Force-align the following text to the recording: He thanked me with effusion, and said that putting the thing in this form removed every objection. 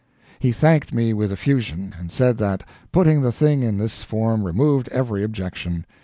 He 0.39 0.51
thanked 0.51 0.91
me 0.91 1.13
with 1.13 1.31
effusion, 1.31 1.93
and 1.99 2.11
said 2.11 2.39
that 2.39 2.63
putting 2.91 3.21
the 3.21 3.31
thing 3.31 3.61
in 3.61 3.77
this 3.77 4.01
form 4.01 4.43
removed 4.43 4.89
every 4.89 5.23
objection. 5.23 5.85